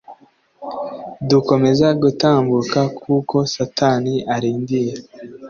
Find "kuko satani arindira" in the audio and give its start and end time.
2.99-4.99